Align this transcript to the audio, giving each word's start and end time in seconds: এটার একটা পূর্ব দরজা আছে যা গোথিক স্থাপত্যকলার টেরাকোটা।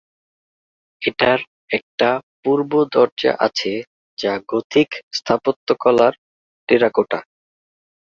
এটার 1.01 1.39
একটা 1.69 2.09
পূর্ব 2.43 2.71
দরজা 2.91 3.31
আছে 3.39 3.71
যা 4.17 4.33
গোথিক 4.47 4.89
স্থাপত্যকলার 5.13 6.13
টেরাকোটা। 6.69 7.19